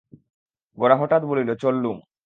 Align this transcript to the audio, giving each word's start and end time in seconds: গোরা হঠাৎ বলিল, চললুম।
গোরা 0.77 0.95
হঠাৎ 0.95 1.21
বলিল, 1.25 1.49
চললুম। 1.55 1.97